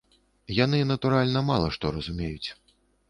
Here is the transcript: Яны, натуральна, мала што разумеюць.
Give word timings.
Яны, 0.59 0.79
натуральна, 0.93 1.43
мала 1.51 1.67
што 1.77 1.85
разумеюць. 1.99 2.49